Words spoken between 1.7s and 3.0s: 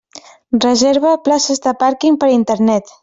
pàrquing per Internet.